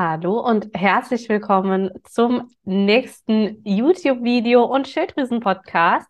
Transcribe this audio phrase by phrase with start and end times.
[0.00, 6.06] Hallo und herzlich willkommen zum nächsten YouTube-Video und Schilddrüsen-Podcast.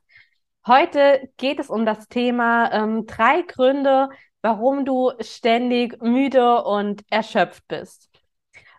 [0.67, 4.11] Heute geht es um das Thema ähm, drei Gründe,
[4.43, 8.11] warum du ständig müde und erschöpft bist.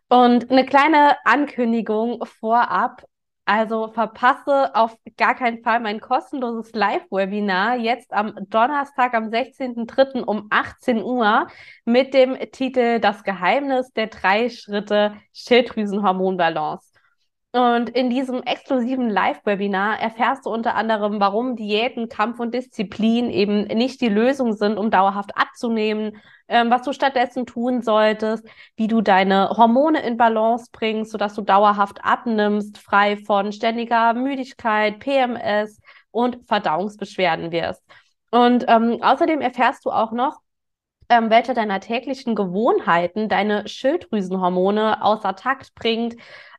[0.10, 3.04] Und eine kleine Ankündigung vorab.
[3.50, 10.22] Also verpasse auf gar keinen Fall mein kostenloses Live-Webinar jetzt am Donnerstag, am 16.03.
[10.22, 11.48] um 18 Uhr
[11.84, 16.92] mit dem Titel Das Geheimnis der drei Schritte Schilddrüsenhormonbalance.
[17.52, 23.64] Und in diesem exklusiven Live-Webinar erfährst du unter anderem, warum Diäten, Kampf und Disziplin eben
[23.64, 26.18] nicht die Lösung sind, um dauerhaft abzunehmen,
[26.50, 28.46] ähm, was du stattdessen tun solltest,
[28.76, 35.00] wie du deine Hormone in Balance bringst, sodass du dauerhaft abnimmst, frei von ständiger Müdigkeit,
[35.00, 35.80] PMS
[36.12, 37.84] und Verdauungsbeschwerden wirst.
[38.32, 40.40] Und ähm, außerdem erfährst du auch noch,
[41.10, 46.16] ähm, welche deiner täglichen Gewohnheiten deine Schilddrüsenhormone außer Takt bringt,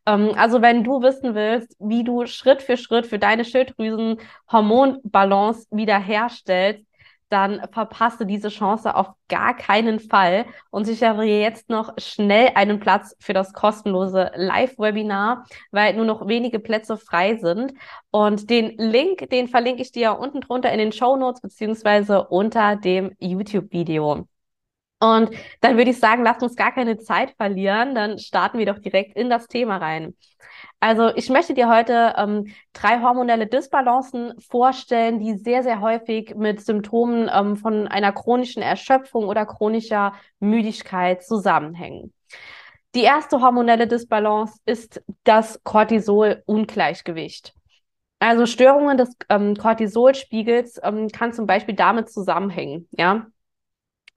[0.07, 6.87] ähm, also wenn du wissen willst, wie du Schritt für Schritt für deine Schilddrüsen-Hormonbalance wiederherstellst,
[7.31, 13.17] dann verpasse diese Chance auf gar keinen Fall und sichere jetzt noch schnell einen Platz
[13.21, 17.73] für das kostenlose Live-Webinar, weil nur noch wenige Plätze frei sind.
[18.11, 22.77] Und den Link, den verlinke ich dir unten drunter in den Show Notes beziehungsweise unter
[22.77, 24.27] dem YouTube-Video.
[25.01, 25.31] Und
[25.63, 29.17] dann würde ich sagen, lasst uns gar keine Zeit verlieren, dann starten wir doch direkt
[29.17, 30.15] in das Thema rein.
[30.79, 36.61] Also ich möchte dir heute ähm, drei hormonelle Disbalancen vorstellen, die sehr, sehr häufig mit
[36.61, 42.13] Symptomen ähm, von einer chronischen Erschöpfung oder chronischer Müdigkeit zusammenhängen.
[42.95, 47.55] Die erste hormonelle Disbalance ist das Cortisol-Ungleichgewicht.
[48.19, 53.27] Also Störungen des ähm, Cortisolspiegels ähm, kann zum Beispiel damit zusammenhängen, ja.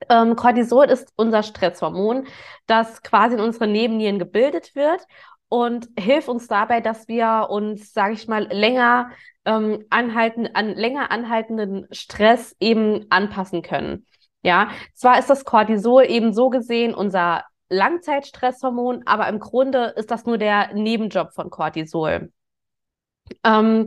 [0.08, 2.26] Ähm, Cortisol ist unser Stresshormon,
[2.66, 5.06] das quasi in unseren Nebennieren gebildet wird
[5.48, 9.10] und hilft uns dabei, dass wir uns, sage ich mal, länger
[9.44, 14.06] ähm, anhalten, an länger anhaltenden Stress eben anpassen können.
[14.42, 20.26] Ja, zwar ist das Cortisol eben so gesehen unser Langzeitstresshormon, aber im Grunde ist das
[20.26, 22.30] nur der Nebenjob von Cortisol.
[23.42, 23.86] Ähm,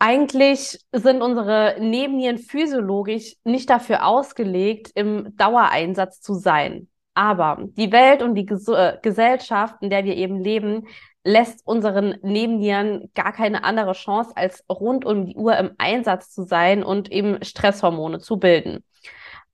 [0.00, 6.88] eigentlich sind unsere Nebennieren physiologisch nicht dafür ausgelegt, im Dauereinsatz zu sein.
[7.14, 10.86] Aber die Welt und die Ges äh, Gesellschaft, in der wir eben leben,
[11.22, 16.44] lässt unseren Nebennieren gar keine andere Chance, als rund um die Uhr im Einsatz zu
[16.44, 18.82] sein und eben Stresshormone zu bilden.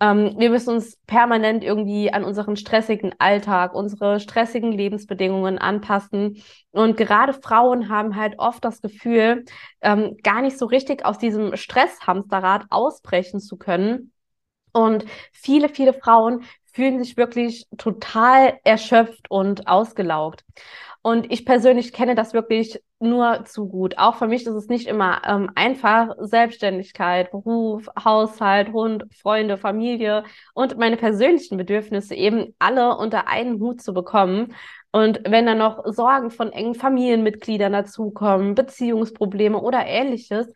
[0.01, 6.43] Ähm, wir müssen uns permanent irgendwie an unseren stressigen Alltag, unsere stressigen Lebensbedingungen anpassen.
[6.71, 9.45] Und gerade Frauen haben halt oft das Gefühl,
[9.81, 14.13] ähm, gar nicht so richtig aus diesem Stresshamsterrad ausbrechen zu können.
[14.73, 20.45] Und viele, viele Frauen fühlen sich wirklich total erschöpft und ausgelaugt.
[21.07, 23.97] Und ich persönlich kenne das wirklich nur zu gut.
[23.97, 30.25] Auch für mich ist es nicht immer ähm, einfach, Selbstständigkeit, Beruf, Haushalt, Hund, Freunde, Familie
[30.53, 34.53] und meine persönlichen Bedürfnisse eben alle unter einen Hut zu bekommen.
[34.91, 40.53] Und wenn dann noch Sorgen von engen Familienmitgliedern dazukommen, Beziehungsprobleme oder ähnliches,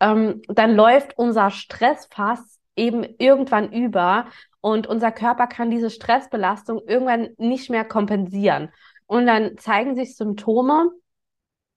[0.00, 4.26] ähm, dann läuft unser Stressfass eben irgendwann über
[4.60, 8.68] und unser Körper kann diese Stressbelastung irgendwann nicht mehr kompensieren.
[9.14, 10.90] Und dann zeigen sich Symptome,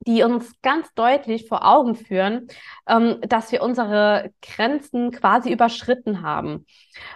[0.07, 2.47] die uns ganz deutlich vor Augen führen,
[2.87, 6.65] ähm, dass wir unsere Grenzen quasi überschritten haben.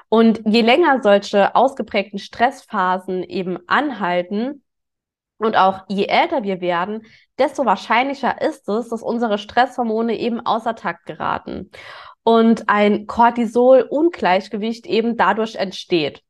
[0.09, 4.63] Und je länger solche ausgeprägten Stressphasen eben anhalten
[5.39, 7.01] und auch je älter wir werden,
[7.39, 11.71] desto wahrscheinlicher ist es, dass unsere Stresshormone eben außer Takt geraten
[12.21, 16.21] und ein Cortisol-Ungleichgewicht eben dadurch entsteht.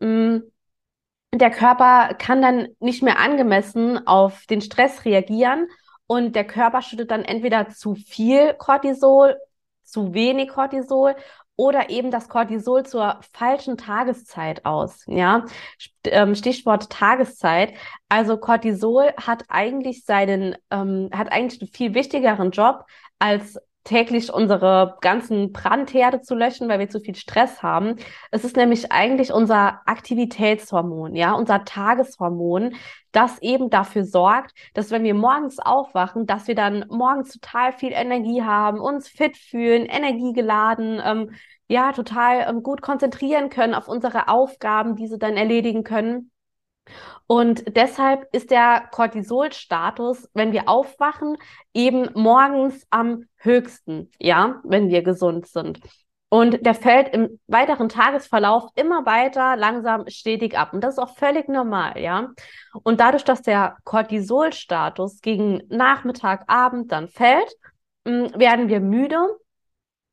[0.00, 0.38] Mm,
[1.32, 5.68] der Körper kann dann nicht mehr angemessen auf den Stress reagieren
[6.06, 9.36] und der Körper schüttet dann entweder zu viel Cortisol,
[9.84, 11.14] zu wenig Cortisol
[11.54, 15.04] oder eben das Cortisol zur falschen Tageszeit aus.
[15.06, 15.44] Ja,
[16.04, 17.74] ähm, Stichwort Tageszeit.
[18.08, 22.86] Also Cortisol hat eigentlich seinen, ähm, hat eigentlich einen viel wichtigeren Job
[23.18, 27.96] als täglich unsere ganzen Brandherde zu löschen, weil wir zu viel Stress haben.
[28.30, 32.74] Es ist nämlich eigentlich unser Aktivitätshormon, ja, unser Tageshormon,
[33.12, 37.92] das eben dafür sorgt, dass wenn wir morgens aufwachen, dass wir dann morgens total viel
[37.92, 41.30] Energie haben, uns fit fühlen, energiegeladen, ähm,
[41.66, 46.30] ja, total ähm, gut konzentrieren können auf unsere Aufgaben, die sie dann erledigen können.
[47.30, 51.36] Und deshalb ist der Cortisolstatus, wenn wir aufwachen,
[51.72, 55.78] eben morgens am höchsten, ja, wenn wir gesund sind.
[56.28, 60.72] Und der fällt im weiteren Tagesverlauf immer weiter langsam stetig ab.
[60.72, 62.30] Und das ist auch völlig normal, ja.
[62.82, 67.54] Und dadurch, dass der Cortisolstatus gegen Nachmittag, Abend dann fällt,
[68.08, 69.24] hm, werden wir müde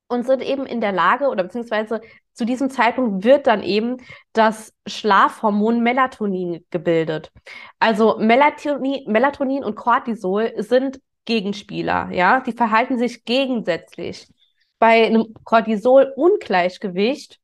[0.08, 2.00] und sind eben in der Lage oder beziehungsweise
[2.38, 3.98] zu diesem Zeitpunkt wird dann eben
[4.32, 7.32] das Schlafhormon Melatonin gebildet.
[7.80, 14.28] Also Melatonin, Melatonin und Cortisol sind Gegenspieler, ja, die verhalten sich gegensätzlich
[14.78, 17.40] bei einem Cortisol-Ungleichgewicht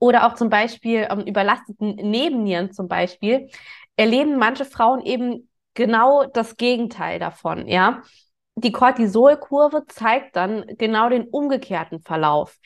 [0.00, 3.48] oder auch zum Beispiel ähm, überlasteten Nebennieren zum Beispiel,
[3.96, 8.02] erleben manche Frauen eben genau das Gegenteil davon, ja.
[8.56, 12.58] Die Cortisolkurve zeigt dann genau den umgekehrten Verlauf.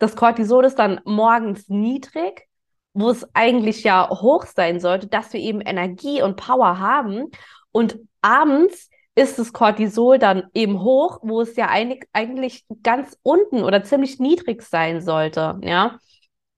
[0.00, 2.48] Das Cortisol ist dann morgens niedrig,
[2.92, 7.30] wo es eigentlich ja hoch sein sollte, dass wir eben Energie und Power haben.
[7.70, 13.84] Und abends ist das Cortisol dann eben hoch, wo es ja eigentlich ganz unten oder
[13.84, 15.60] ziemlich niedrig sein sollte.
[15.62, 15.98] Ja,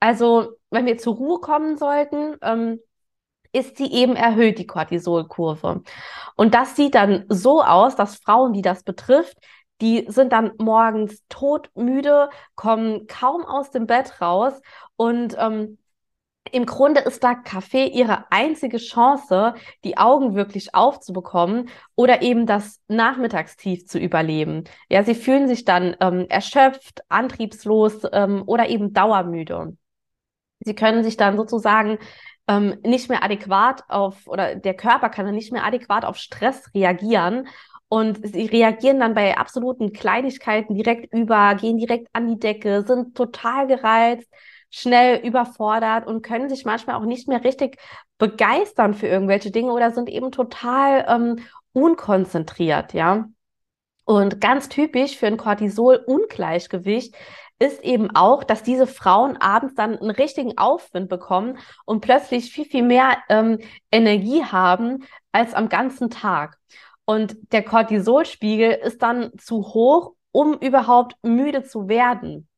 [0.00, 2.78] also wenn wir zur Ruhe kommen sollten, ähm,
[3.52, 5.82] ist sie eben erhöht, die Cortisolkurve.
[6.36, 9.36] Und das sieht dann so aus, dass Frauen, die das betrifft,
[9.82, 14.62] die sind dann morgens todmüde, kommen kaum aus dem Bett raus
[14.96, 15.78] und ähm,
[16.50, 22.80] im Grunde ist da Kaffee ihre einzige Chance, die Augen wirklich aufzubekommen oder eben das
[22.88, 24.64] Nachmittagstief zu überleben.
[24.88, 29.76] Ja, sie fühlen sich dann ähm, erschöpft, antriebslos ähm, oder eben dauermüde.
[30.60, 31.98] Sie können sich dann sozusagen
[32.48, 36.72] ähm, nicht mehr adäquat auf, oder der Körper kann dann nicht mehr adäquat auf Stress
[36.74, 37.48] reagieren
[37.92, 43.14] und sie reagieren dann bei absoluten Kleinigkeiten direkt über, gehen direkt an die Decke, sind
[43.14, 44.26] total gereizt,
[44.70, 47.76] schnell überfordert und können sich manchmal auch nicht mehr richtig
[48.16, 51.44] begeistern für irgendwelche Dinge oder sind eben total ähm,
[51.74, 53.26] unkonzentriert, ja.
[54.06, 57.14] Und ganz typisch für ein Cortisol-Ungleichgewicht
[57.58, 62.64] ist eben auch, dass diese Frauen abends dann einen richtigen Aufwind bekommen und plötzlich viel,
[62.64, 63.58] viel mehr ähm,
[63.90, 66.56] Energie haben als am ganzen Tag.
[67.12, 72.48] Und der Cortisolspiegel ist dann zu hoch, um überhaupt müde zu werden.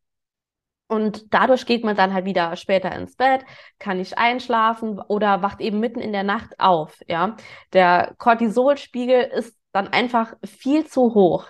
[0.86, 3.44] Und dadurch geht man dann halt wieder später ins Bett,
[3.80, 7.00] kann nicht einschlafen oder wacht eben mitten in der Nacht auf.
[7.08, 7.34] Ja,
[7.72, 11.48] der Cortisolspiegel ist dann einfach viel zu hoch.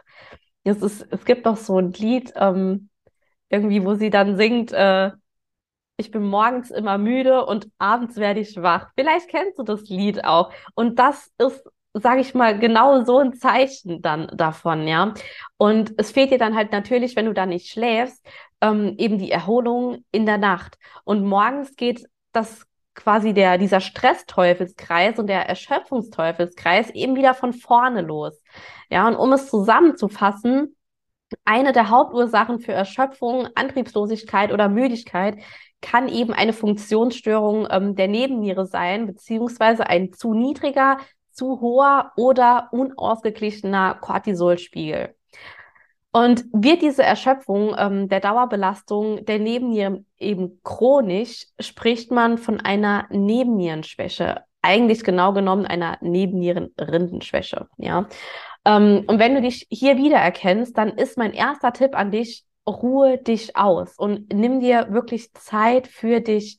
[0.62, 2.88] Es, ist, es gibt noch so ein Lied, ähm,
[3.50, 5.10] irgendwie, wo sie dann singt, äh,
[5.98, 8.92] ich bin morgens immer müde und abends werde ich wach.
[8.96, 10.54] Vielleicht kennst du das Lied auch.
[10.74, 15.14] Und das ist, sage ich mal, genau so ein Zeichen dann davon, ja.
[15.56, 18.26] Und es fehlt dir dann halt natürlich, wenn du da nicht schläfst,
[18.60, 20.76] ähm, eben die Erholung in der Nacht.
[21.04, 28.02] Und morgens geht das quasi der, dieser Stressteufelskreis und der Erschöpfungsteufelskreis eben wieder von vorne
[28.02, 28.40] los.
[28.90, 30.76] Ja, und um es zusammenzufassen,
[31.44, 35.38] eine der Hauptursachen für Erschöpfung, Antriebslosigkeit oder Müdigkeit
[35.80, 40.98] kann eben eine Funktionsstörung ähm, der Nebenniere sein, beziehungsweise ein zu niedriger,
[41.34, 45.14] zu hoher oder unausgeglichener Cortisolspiegel.
[46.12, 53.06] Und wird diese Erschöpfung ähm, der Dauerbelastung der Nebennieren eben chronisch, spricht man von einer
[53.10, 54.42] Nebennierenschwäche.
[54.62, 57.66] Eigentlich genau genommen einer Nebennierenrindenschwäche.
[57.78, 58.06] Ja.
[58.64, 63.18] Ähm, und wenn du dich hier wiedererkennst, dann ist mein erster Tipp an dich, ruhe
[63.18, 66.58] dich aus und nimm dir wirklich Zeit für dich.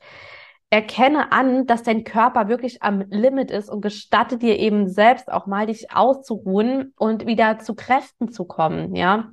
[0.69, 5.45] Erkenne an, dass dein Körper wirklich am Limit ist und gestatte dir eben selbst auch
[5.45, 9.31] mal dich auszuruhen und wieder zu Kräften zu kommen, ja.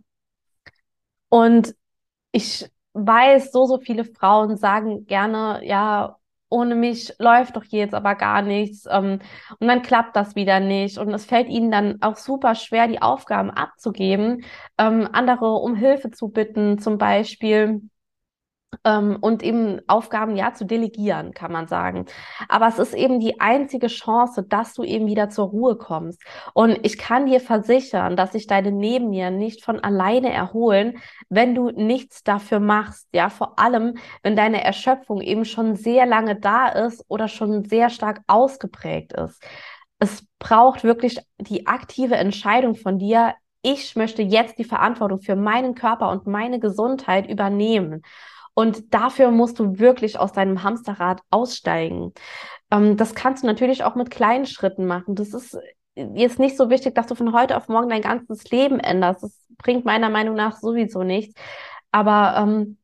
[1.28, 1.74] Und
[2.32, 6.18] ich weiß, so, so viele Frauen sagen gerne, ja,
[6.52, 8.86] ohne mich läuft doch jetzt aber gar nichts.
[8.90, 9.20] Ähm,
[9.58, 10.98] und dann klappt das wieder nicht.
[10.98, 14.44] Und es fällt ihnen dann auch super schwer, die Aufgaben abzugeben,
[14.78, 17.80] ähm, andere um Hilfe zu bitten, zum Beispiel
[18.84, 22.06] ähm, und eben Aufgaben ja zu delegieren, kann man sagen.
[22.48, 26.22] Aber es ist eben die einzige Chance, dass du eben wieder zur Ruhe kommst.
[26.54, 30.98] Und ich kann dir versichern, dass sich deine Nebennieren nicht von alleine erholen,
[31.28, 33.08] wenn du nichts dafür machst.
[33.12, 37.90] Ja, vor allem, wenn deine Erschöpfung eben schon sehr lange da ist oder schon sehr
[37.90, 39.42] stark ausgeprägt ist.
[39.98, 45.76] Es braucht wirklich die aktive Entscheidung von dir, ich möchte jetzt die Verantwortung für meinen
[45.76, 48.02] Körper und meine Gesundheit übernehmen.
[48.54, 52.12] Und dafür musst du wirklich aus deinem Hamsterrad aussteigen.
[52.70, 55.14] Ähm, das kannst du natürlich auch mit kleinen Schritten machen.
[55.14, 55.58] Das ist
[55.94, 59.22] jetzt nicht so wichtig, dass du von heute auf morgen dein ganzes Leben änderst.
[59.22, 61.34] Das bringt meiner Meinung nach sowieso nichts.
[61.90, 62.78] Aber ähm,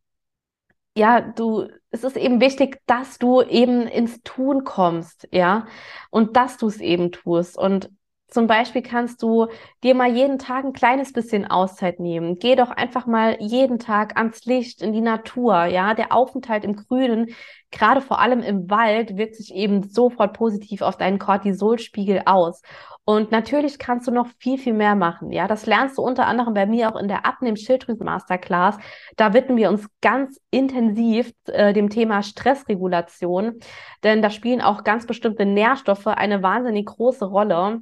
[0.96, 5.66] ja, du, es ist eben wichtig, dass du eben ins Tun kommst, ja,
[6.10, 7.56] und dass du es eben tust.
[7.56, 7.90] Und
[8.28, 9.46] Zum Beispiel kannst du
[9.82, 12.36] dir mal jeden Tag ein kleines bisschen Auszeit nehmen.
[12.38, 15.94] Geh doch einfach mal jeden Tag ans Licht, in die Natur, ja.
[15.94, 17.30] Der Aufenthalt im Grünen,
[17.70, 22.60] gerade vor allem im Wald, wirkt sich eben sofort positiv auf deinen Cortisolspiegel aus.
[23.06, 25.32] Und natürlich kannst du noch viel, viel mehr machen.
[25.32, 28.76] Ja, das lernst du unter anderem bei mir auch in der Abnehm-Schilddrüsen-Masterclass.
[29.16, 33.60] Da widmen wir uns ganz intensiv äh, dem Thema Stressregulation,
[34.04, 37.80] denn da spielen auch ganz bestimmte Nährstoffe eine wahnsinnig große Rolle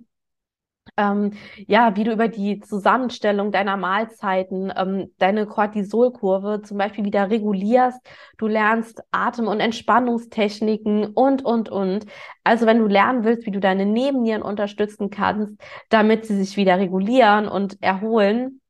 [0.97, 1.33] ähm,
[1.67, 8.01] ja, wie du über die Zusammenstellung deiner Mahlzeiten, ähm, deine Cortisolkurve zum Beispiel wieder regulierst.
[8.39, 12.07] Du lernst Atem- und Entspannungstechniken und, und, und.
[12.45, 15.55] Also wenn du lernen willst, wie du deine Nebennieren unterstützen kannst,
[15.89, 18.61] damit sie sich wieder regulieren und erholen,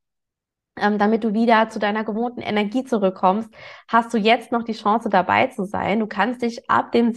[0.79, 3.49] ähm, damit du wieder zu deiner gewohnten Energie zurückkommst,
[3.87, 5.99] hast du jetzt noch die Chance dabei zu sein.
[5.99, 7.13] Du kannst dich ab dem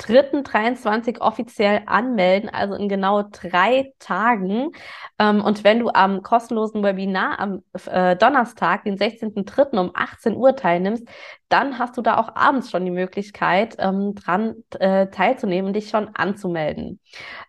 [0.00, 4.70] 17.03.23 offiziell anmelden, also in genau drei Tagen.
[5.18, 9.78] Ähm, und wenn du am kostenlosen Webinar am äh, Donnerstag, den 16.03.
[9.78, 11.06] um 18 Uhr teilnimmst,
[11.48, 15.90] dann hast du da auch abends schon die Möglichkeit, ähm, dran äh, teilzunehmen und dich
[15.90, 17.00] schon anzumelden.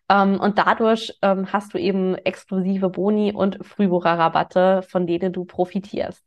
[0.10, 6.24] Ähm, und dadurch hast du eben exklusive Boni und Frühbucherrabatte, von denen du profitierst.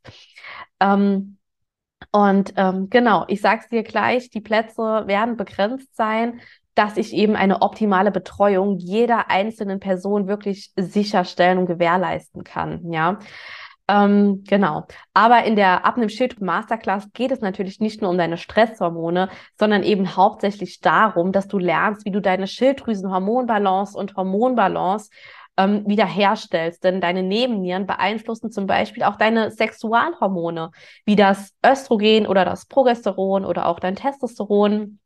[2.11, 6.41] Und ähm, genau, ich sag's dir gleich, die Plätze werden begrenzt sein,
[6.75, 12.91] dass ich eben eine optimale Betreuung jeder einzelnen Person wirklich sicherstellen und gewährleisten kann.
[12.91, 13.19] Ja.
[13.89, 14.87] Ähm, genau.
[15.13, 19.29] Aber in der Abnehm Schild Masterclass geht es natürlich nicht nur um deine Stresshormone,
[19.59, 25.11] sondern eben hauptsächlich darum, dass du lernst, wie du deine Schilddrüsenhormonbalance und Hormonbalance
[25.63, 26.83] ähm, wiederherstellst.
[26.85, 30.71] Denn deine Nebennieren beeinflussen zum Beispiel auch deine Sexualhormone,
[31.05, 34.99] wie das Östrogen oder das Progesteron oder auch dein Testosteron.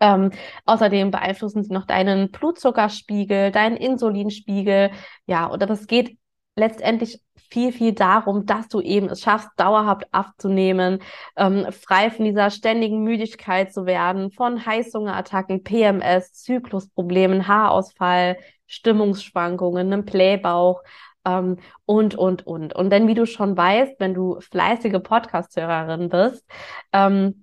[0.00, 0.30] Ähm,
[0.64, 4.90] außerdem beeinflussen sie noch deinen Blutzuckerspiegel, deinen Insulinspiegel.
[5.26, 6.18] Ja, und das geht
[6.56, 11.00] letztendlich viel, viel darum, dass du eben es schaffst, dauerhaft abzunehmen,
[11.36, 20.04] ähm, frei von dieser ständigen Müdigkeit zu werden, von Heißhungerattacken, PMS, Zyklusproblemen, Haarausfall, Stimmungsschwankungen, einem
[20.06, 20.82] Playbauch
[21.26, 22.74] ähm, und, und, und.
[22.74, 26.44] Und denn wie du schon weißt, wenn du fleißige Podcast-Hörerin bist,
[26.92, 27.41] ähm, äh,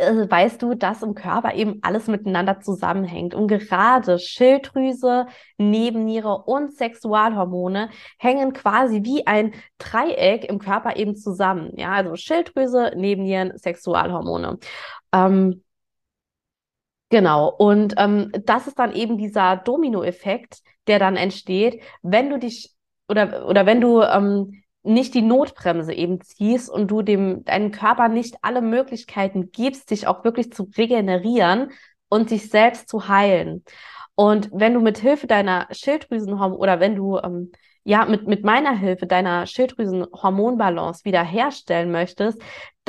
[0.00, 3.34] weißt du, dass im Körper eben alles miteinander zusammenhängt.
[3.34, 5.26] Und gerade Schilddrüse,
[5.58, 11.72] Nebenniere und Sexualhormone hängen quasi wie ein Dreieck im Körper eben zusammen.
[11.76, 14.58] Ja, also Schilddrüse, Nebennieren, Sexualhormone.
[15.12, 15.62] Ähm,
[17.10, 17.48] genau.
[17.50, 22.74] Und ähm, das ist dann eben dieser Dominoeffekt, der dann entsteht, wenn du dich
[23.08, 28.08] oder, oder wenn du ähm, nicht die Notbremse eben ziehst und du dem deinem Körper
[28.08, 31.70] nicht alle Möglichkeiten gibst, sich auch wirklich zu regenerieren
[32.08, 33.64] und sich selbst zu heilen.
[34.14, 37.52] Und wenn du mit Hilfe deiner Schilddrüsenhormone oder wenn du ähm,
[37.84, 42.40] ja, mit, mit meiner Hilfe deiner Schilddrüsenhormonbalance wiederherstellen möchtest,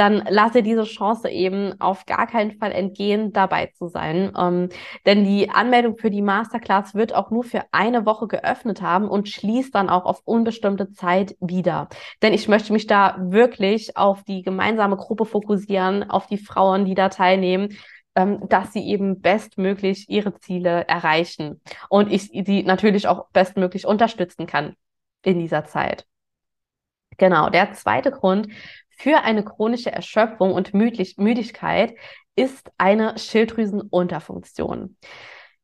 [0.01, 4.33] dann lass dir diese Chance eben auf gar keinen Fall entgehen, dabei zu sein.
[4.35, 4.69] Ähm,
[5.05, 9.29] denn die Anmeldung für die Masterclass wird auch nur für eine Woche geöffnet haben und
[9.29, 11.87] schließt dann auch auf unbestimmte Zeit wieder.
[12.23, 16.95] Denn ich möchte mich da wirklich auf die gemeinsame Gruppe fokussieren, auf die Frauen, die
[16.95, 17.77] da teilnehmen,
[18.15, 24.47] ähm, dass sie eben bestmöglich ihre Ziele erreichen und ich sie natürlich auch bestmöglich unterstützen
[24.47, 24.75] kann
[25.21, 26.07] in dieser Zeit.
[27.17, 28.47] Genau, der zweite Grund
[29.01, 31.95] für eine chronische Erschöpfung und Müdigkeit
[32.35, 34.95] ist eine Schilddrüsenunterfunktion.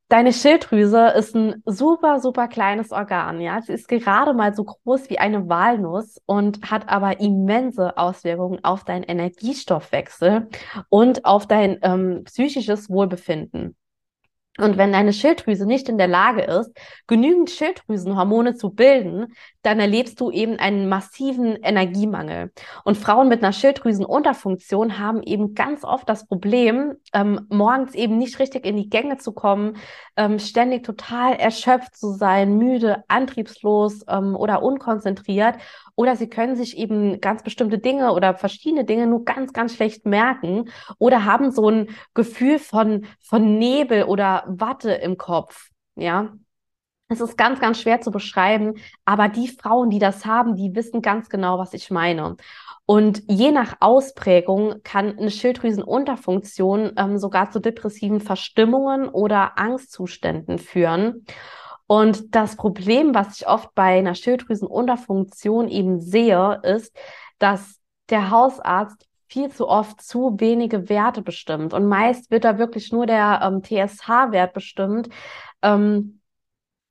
[0.10, 3.62] Deine Schilddrüse ist ein super, super kleines Organ, ja.
[3.62, 8.86] Sie ist gerade mal so groß wie eine Walnuss und hat aber immense Auswirkungen auf
[8.86, 10.48] deinen Energiestoffwechsel
[10.90, 13.76] und auf dein ähm, psychisches Wohlbefinden.
[14.58, 16.72] Und wenn deine Schilddrüse nicht in der Lage ist,
[17.08, 22.52] genügend Schilddrüsenhormone zu bilden, dann erlebst du eben einen massiven Energiemangel.
[22.86, 28.40] Und Frauen mit einer Schilddrüsenunterfunktion haben eben ganz oft das Problem, ähm, morgens eben nicht
[28.40, 29.76] richtig in die Gänge zu kommen,
[30.16, 35.56] ähm, ständig total erschöpft zu sein, müde, antriebslos ähm, oder unkonzentriert.
[35.96, 40.06] Oder sie können sich eben ganz bestimmte Dinge oder verschiedene Dinge nur ganz, ganz schlecht
[40.06, 45.70] merken oder haben so ein Gefühl von, von Nebel oder Watte im Kopf.
[45.96, 46.34] Ja,
[47.10, 48.74] es ist ganz, ganz schwer zu beschreiben,
[49.06, 52.36] aber die Frauen, die das haben, die wissen ganz genau, was ich meine.
[52.86, 61.26] Und je nach Ausprägung kann eine Schilddrüsenunterfunktion ähm, sogar zu depressiven Verstimmungen oder Angstzuständen führen.
[61.86, 66.94] Und das Problem, was ich oft bei einer Schilddrüsenunterfunktion eben sehe, ist,
[67.40, 71.74] dass der Hausarzt viel zu oft zu wenige Werte bestimmt.
[71.74, 75.10] Und meist wird da wirklich nur der ähm, TSH-Wert bestimmt.
[75.62, 76.22] Ähm,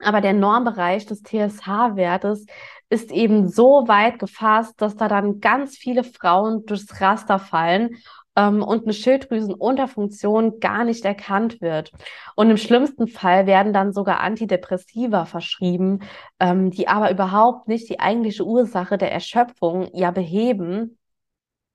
[0.00, 2.46] Aber der Normbereich des TSH-Wertes
[2.90, 7.96] ist eben so weit gefasst, dass da dann ganz viele Frauen durchs Raster fallen
[8.36, 11.92] ähm, und eine Schilddrüsenunterfunktion gar nicht erkannt wird.
[12.36, 16.00] Und im schlimmsten Fall werden dann sogar Antidepressiva verschrieben,
[16.40, 20.98] ähm, die aber überhaupt nicht die eigentliche Ursache der Erschöpfung ja beheben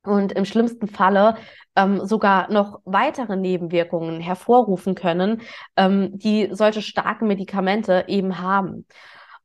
[0.03, 1.36] und im schlimmsten Falle
[1.75, 5.41] ähm, sogar noch weitere Nebenwirkungen hervorrufen können,
[5.75, 8.86] ähm, die solche starken Medikamente eben haben.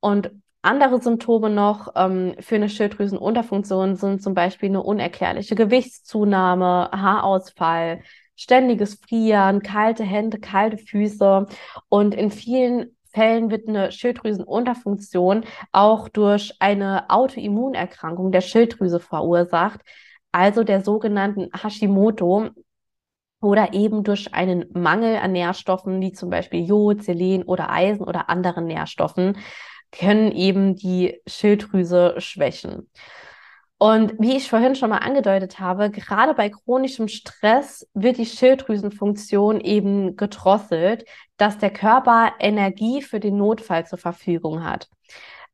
[0.01, 0.31] Und
[0.63, 8.03] andere Symptome noch ähm, für eine Schilddrüsenunterfunktion sind zum Beispiel eine unerklärliche Gewichtszunahme, Haarausfall,
[8.35, 11.47] ständiges Frieren, kalte Hände, kalte Füße
[11.89, 19.81] und in vielen Fällen wird eine Schilddrüsenunterfunktion auch durch eine Autoimmunerkrankung der Schilddrüse verursacht,
[20.37, 22.50] also der sogenannten Hashimoto
[23.40, 28.28] oder eben durch einen Mangel an Nährstoffen wie zum Beispiel Jod, Selen oder Eisen oder
[28.28, 29.38] anderen Nährstoffen
[29.90, 32.90] können eben die Schilddrüse schwächen.
[33.78, 39.62] Und wie ich vorhin schon mal angedeutet habe, gerade bei chronischem Stress wird die Schilddrüsenfunktion
[39.62, 41.07] eben gedrosselt,
[41.38, 44.90] dass der Körper Energie für den Notfall zur Verfügung hat.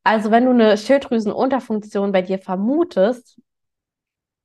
[0.03, 3.39] Also wenn du eine Schilddrüsenunterfunktion bei dir vermutest,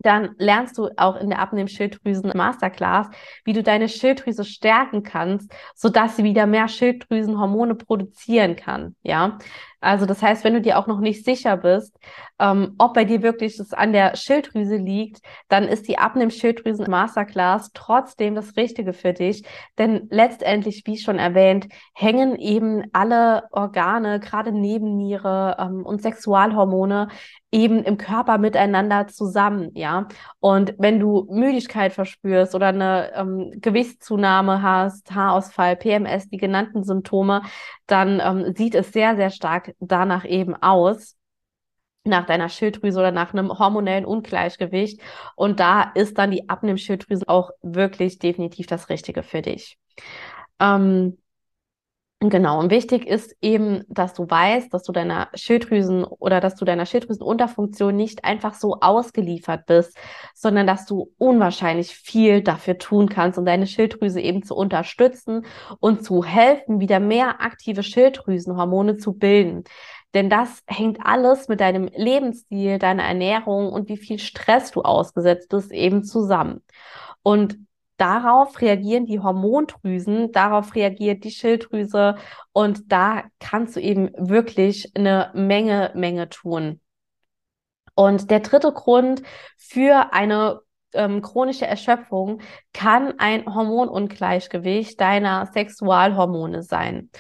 [0.01, 3.09] dann lernst du auch in der Abnehm-Schilddrüsen Masterclass,
[3.45, 8.95] wie du deine Schilddrüse stärken kannst, sodass sie wieder mehr Schilddrüsenhormone produzieren kann.
[9.03, 9.39] Ja,
[9.81, 11.97] also das heißt, wenn du dir auch noch nicht sicher bist,
[12.41, 17.71] ähm, ob bei dir wirklich es an der Schilddrüse liegt, dann ist die Abnehm-Schilddrüsen Masterclass
[17.75, 19.45] trotzdem das Richtige für dich.
[19.79, 27.09] Denn letztendlich, wie schon erwähnt, hängen eben alle Organe, gerade Nebenniere ähm, und Sexualhormone
[27.51, 30.09] eben im Körper miteinander zusammen, ja.
[30.41, 37.43] Und wenn du Müdigkeit verspürst oder eine ähm, Gewichtszunahme hast, Haarausfall, PMS, die genannten Symptome,
[37.87, 41.17] dann ähm, sieht es sehr, sehr stark danach eben aus
[42.05, 45.01] nach deiner Schilddrüse oder nach einem hormonellen Ungleichgewicht.
[45.37, 49.79] Und da ist dann die Abnehmschilddrüse auch wirklich definitiv das Richtige für dich.
[50.61, 51.19] Ähm,
[52.21, 56.65] Genau, und wichtig ist eben, dass du weißt, dass du deiner Schilddrüsen oder dass du
[56.65, 59.97] deiner Schilddrüsenunterfunktion nicht einfach so ausgeliefert bist,
[60.35, 65.47] sondern dass du unwahrscheinlich viel dafür tun kannst, um deine Schilddrüse eben zu unterstützen
[65.79, 69.63] und zu helfen, wieder mehr aktive Schilddrüsenhormone zu bilden.
[70.13, 75.51] Denn das hängt alles mit deinem Lebensstil, deiner Ernährung und wie viel Stress du ausgesetzt
[75.51, 76.65] bist eben zusammen.
[77.23, 77.59] Und
[77.99, 82.17] darauf reagieren die Hormondrüsen, darauf reagiert die Schilddrüse
[82.53, 86.81] und da kannst du eben wirklich eine Menge, Menge tun.
[87.95, 89.23] Und der dritte Grund
[89.57, 90.61] für eine
[90.95, 92.41] ähm, chronische Erschöpfung
[92.73, 97.11] kann ein Hormonungleichgewicht deiner Sexualhormone sein.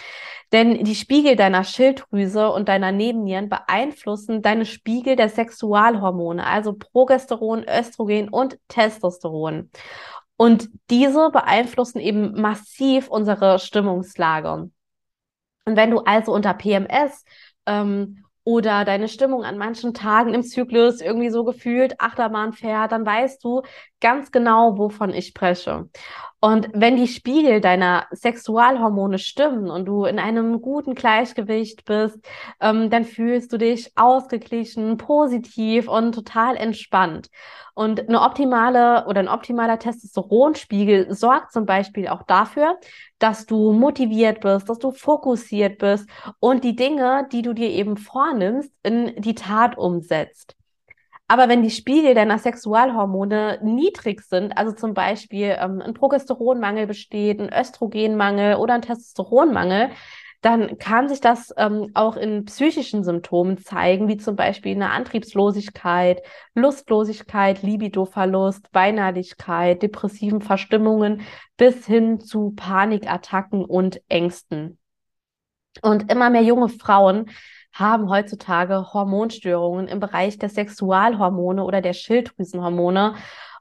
[0.52, 7.64] Denn die Spiegel deiner Schilddrüse und deiner Nebennieren beeinflussen deine Spiegel der Sexualhormone, also Progesteron,
[7.68, 9.70] Östrogen und Testosteron.
[10.38, 14.70] Und diese beeinflussen eben massiv unsere Stimmungslage.
[15.64, 17.24] Und wenn du also unter PMS
[17.66, 23.04] ähm, oder deine Stimmung an manchen Tagen im Zyklus irgendwie so gefühlt Achterbahn fährt, dann
[23.04, 23.62] weißt du
[24.00, 25.90] ganz genau, wovon ich spreche.
[26.40, 32.18] Und wenn die Spiegel deiner Sexualhormone stimmen und du in einem guten Gleichgewicht bist,
[32.60, 37.28] ähm, dann fühlst du dich ausgeglichen, positiv und total entspannt.
[37.74, 42.78] Und eine optimale oder ein optimaler Testosteronspiegel sorgt zum Beispiel auch dafür,
[43.18, 47.96] dass du motiviert bist, dass du fokussiert bist und die Dinge, die du dir eben
[47.96, 50.56] vornimmst, in die Tat umsetzt.
[51.30, 57.38] Aber wenn die Spiegel deiner Sexualhormone niedrig sind, also zum Beispiel ähm, ein Progesteronmangel besteht,
[57.38, 59.90] ein Östrogenmangel oder ein Testosteronmangel,
[60.40, 66.22] dann kann sich das ähm, auch in psychischen Symptomen zeigen, wie zum Beispiel eine Antriebslosigkeit,
[66.54, 71.22] Lustlosigkeit, Libidoverlust, Weinerlichkeit, depressiven Verstimmungen
[71.58, 74.78] bis hin zu Panikattacken und Ängsten.
[75.82, 77.30] Und immer mehr junge Frauen
[77.78, 83.14] haben heutzutage Hormonstörungen im Bereich der Sexualhormone oder der Schilddrüsenhormone.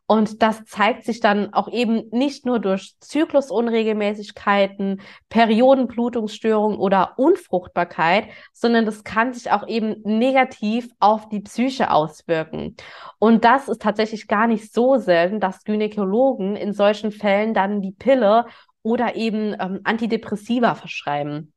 [0.10, 8.86] Und das zeigt sich dann auch eben nicht nur durch Zyklusunregelmäßigkeiten, Periodenblutungsstörungen oder Unfruchtbarkeit, sondern
[8.86, 12.78] das kann sich auch eben negativ auf die Psyche auswirken.
[13.20, 17.92] Und das ist tatsächlich gar nicht so selten, dass Gynäkologen in solchen Fällen dann die
[17.92, 18.46] Pille
[18.84, 21.52] oder eben ähm, Antidepressiva verschreiben.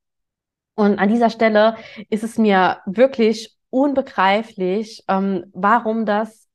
[0.75, 1.77] Und an dieser Stelle
[2.09, 6.49] ist es mir wirklich unbegreiflich, ähm, warum das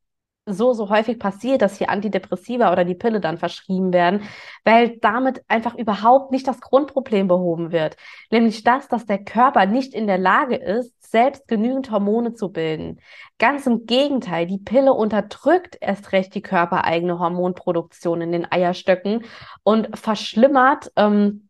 [0.48, 4.22] so, so häufig passiert, dass hier Antidepressiva oder die Pille dann verschrieben werden,
[4.64, 7.98] weil damit einfach überhaupt nicht das Grundproblem behoben wird.
[8.32, 13.00] Nämlich das, dass der Körper nicht in der Lage ist, selbst genügend Hormone zu bilden.
[13.40, 19.24] Ganz im Gegenteil, die Pille unterdrückt erst recht die körpereigene Hormonproduktion in den Eierstöcken
[19.64, 21.50] und verschlimmert ähm,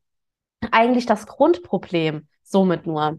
[0.72, 3.18] eigentlich das Grundproblem somit nur.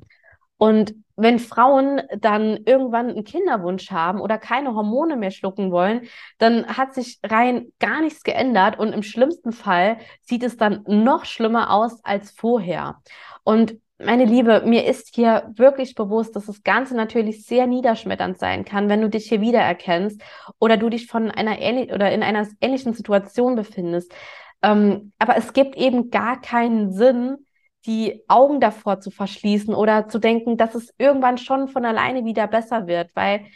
[0.59, 6.03] Und wenn Frauen dann irgendwann einen Kinderwunsch haben oder keine Hormone mehr schlucken wollen,
[6.39, 11.25] dann hat sich rein gar nichts geändert und im schlimmsten Fall sieht es dann noch
[11.25, 13.01] schlimmer aus als vorher.
[13.45, 18.67] Und meine Liebe, mir ist hier wirklich bewusst, dass das Ganze natürlich sehr niederschmetternd sein
[18.67, 20.21] kann, wenn du dich hier wiedererkennst
[20.59, 24.13] oder du dich von einer ähnlich oder in einer ähnlichen Situation befindest.
[24.61, 27.46] Ähm, aber es gibt eben gar keinen Sinn,
[27.87, 32.47] die Augen davor zu verschließen oder zu denken, dass es irgendwann schon von alleine wieder
[32.47, 33.47] besser wird, weil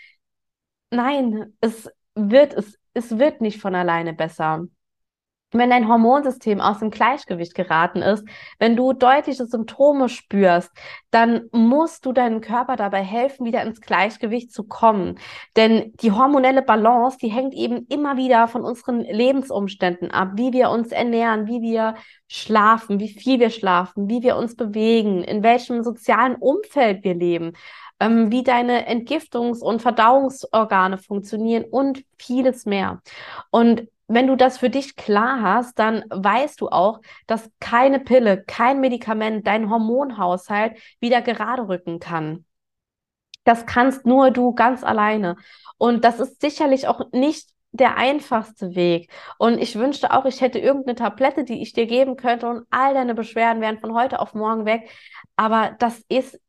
[0.90, 4.66] nein, es wird, es, es wird nicht von alleine besser
[5.52, 8.24] wenn dein Hormonsystem aus dem Gleichgewicht geraten ist,
[8.58, 10.70] wenn du deutliche Symptome spürst,
[11.10, 15.18] dann musst du deinem Körper dabei helfen, wieder ins Gleichgewicht zu kommen.
[15.56, 20.70] Denn die hormonelle Balance, die hängt eben immer wieder von unseren Lebensumständen ab, wie wir
[20.70, 21.94] uns ernähren, wie wir
[22.28, 27.52] schlafen, wie viel wir schlafen, wie wir uns bewegen, in welchem sozialen Umfeld wir leben
[28.00, 33.02] ähm, wie deine Entgiftungs- und Verdauungsorgane funktionieren und vieles mehr.
[33.50, 38.42] Und wenn du das für dich klar hast, dann weißt du auch, dass keine Pille,
[38.44, 42.44] kein Medikament deinen Hormonhaushalt wieder gerade rücken kann.
[43.44, 45.36] Das kannst nur du ganz alleine.
[45.78, 49.10] Und das ist sicherlich auch nicht der einfachste Weg.
[49.38, 52.94] Und ich wünschte auch, ich hätte irgendeine Tablette, die ich dir geben könnte und all
[52.94, 54.90] deine Beschwerden wären von heute auf morgen weg.
[55.36, 56.40] Aber das ist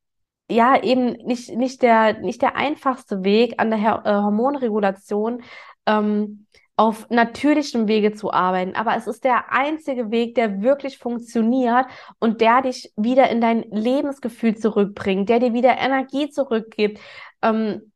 [0.49, 5.43] ja eben nicht, nicht, der, nicht der einfachste Weg an der äh, Hormonregulation.
[5.85, 8.75] Ähm, auf natürlichem Wege zu arbeiten.
[8.75, 11.85] Aber es ist der einzige Weg, der wirklich funktioniert
[12.19, 16.99] und der dich wieder in dein Lebensgefühl zurückbringt, der dir wieder Energie zurückgibt,
[17.41, 17.91] ähm,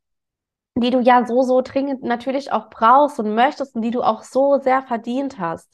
[0.77, 4.23] die du ja so, so dringend natürlich auch brauchst und möchtest und die du auch
[4.23, 5.71] so sehr verdient hast.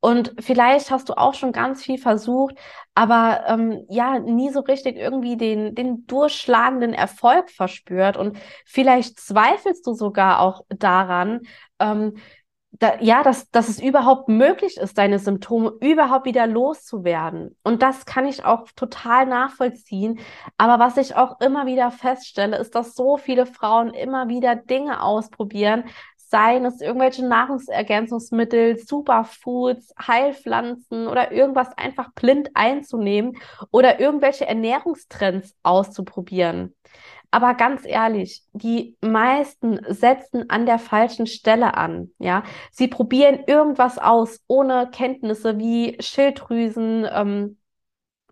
[0.00, 2.56] Und vielleicht hast du auch schon ganz viel versucht,
[2.94, 8.18] aber ähm, ja, nie so richtig irgendwie den, den durchschlagenden Erfolg verspürt.
[8.18, 11.40] Und vielleicht zweifelst du sogar auch daran,
[11.84, 12.14] ähm,
[12.80, 17.56] da, ja, dass, dass es überhaupt möglich ist, deine Symptome überhaupt wieder loszuwerden.
[17.62, 20.18] Und das kann ich auch total nachvollziehen.
[20.56, 25.02] Aber was ich auch immer wieder feststelle, ist, dass so viele Frauen immer wieder Dinge
[25.02, 25.84] ausprobieren,
[26.16, 33.36] seien es irgendwelche Nahrungsergänzungsmittel, Superfoods, Heilpflanzen oder irgendwas einfach blind einzunehmen
[33.70, 36.74] oder irgendwelche Ernährungstrends auszuprobieren.
[37.34, 42.12] Aber ganz ehrlich, die meisten setzen an der falschen Stelle an.
[42.20, 47.58] Ja, sie probieren irgendwas aus ohne Kenntnisse wie Schilddrüsen ähm,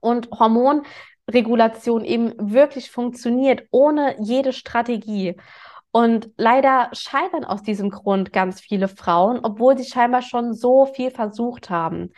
[0.01, 5.35] und Hormonregulation eben wirklich funktioniert, ohne jede Strategie.
[5.91, 11.11] Und leider scheitern aus diesem Grund ganz viele Frauen, obwohl sie scheinbar schon so viel
[11.11, 12.13] versucht haben.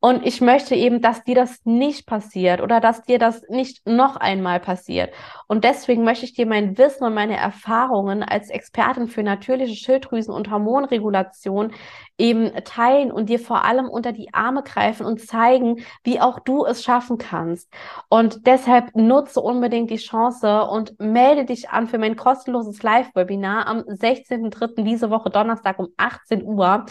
[0.00, 4.16] Und ich möchte eben, dass dir das nicht passiert oder dass dir das nicht noch
[4.16, 5.14] einmal passiert.
[5.50, 10.32] Und deswegen möchte ich dir mein Wissen und meine Erfahrungen als Expertin für natürliche Schilddrüsen-
[10.32, 11.72] und Hormonregulation
[12.18, 16.66] eben teilen und dir vor allem unter die Arme greifen und zeigen, wie auch du
[16.66, 17.68] es schaffen kannst.
[18.08, 23.78] Und deshalb nutze unbedingt die Chance und melde dich an für mein kostenloses Live-Webinar am
[23.80, 24.84] 16.03.
[24.84, 26.86] diese Woche Donnerstag um 18 Uhr.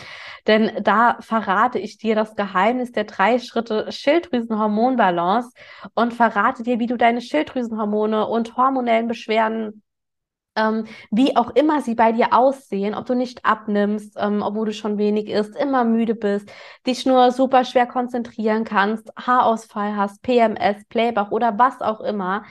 [0.47, 5.51] Denn da verrate ich dir das Geheimnis der drei Schritte Schilddrüsenhormonbalance
[5.95, 9.83] und verrate dir, wie du deine Schilddrüsenhormone und hormonellen Beschwerden
[10.59, 14.73] ähm, wie auch immer sie bei dir aussehen, ob du nicht abnimmst, ähm, obwohl du
[14.73, 16.51] schon wenig isst, immer müde bist,
[16.85, 22.43] dich nur super schwer konzentrieren kannst, Haarausfall hast, PMS, Playbach oder was auch immer,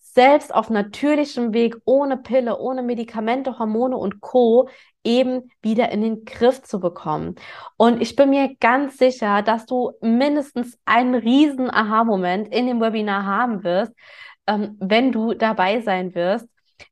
[0.00, 4.68] selbst auf natürlichem Weg, ohne Pille, ohne Medikamente, Hormone und Co
[5.04, 7.34] eben wieder in den Griff zu bekommen.
[7.76, 13.26] Und ich bin mir ganz sicher, dass du mindestens einen riesen Aha-Moment in dem Webinar
[13.26, 13.92] haben wirst,
[14.46, 16.48] ähm, wenn du dabei sein wirst.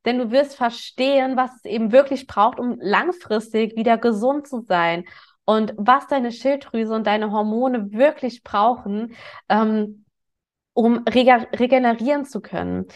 [0.07, 5.05] Denn du wirst verstehen, was es eben wirklich braucht, um langfristig wieder gesund zu sein
[5.45, 9.14] und was deine Schilddrüse und deine Hormone wirklich brauchen,
[9.49, 10.05] ähm,
[10.73, 12.87] um reg regenerieren zu können.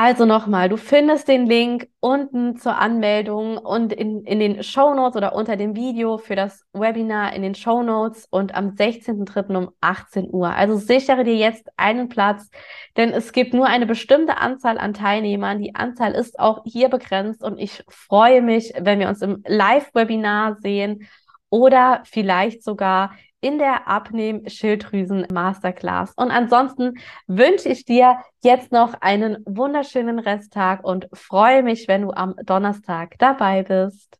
[0.00, 5.16] Also nochmal, du findest den Link unten zur Anmeldung und in, in den Show Notes
[5.16, 9.56] oder unter dem Video für das Webinar in den Show Notes und am 16.03.
[9.56, 10.54] um 18 Uhr.
[10.54, 12.48] Also sichere dir jetzt einen Platz,
[12.96, 15.60] denn es gibt nur eine bestimmte Anzahl an Teilnehmern.
[15.60, 20.58] Die Anzahl ist auch hier begrenzt und ich freue mich, wenn wir uns im Live-Webinar
[20.62, 21.08] sehen
[21.50, 26.12] oder vielleicht sogar in der Abnehm-Schilddrüsen-Masterclass.
[26.16, 32.10] Und ansonsten wünsche ich dir jetzt noch einen wunderschönen Resttag und freue mich, wenn du
[32.10, 34.17] am Donnerstag dabei bist.